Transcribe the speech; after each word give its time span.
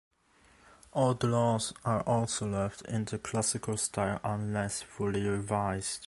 Old 0.93 1.23
laws 1.23 1.75
are 1.85 2.01
also 2.01 2.47
left 2.47 2.81
in 2.87 3.05
the 3.05 3.19
classical 3.19 3.77
style 3.77 4.19
unless 4.23 4.81
fully 4.81 5.21
revised. 5.27 5.99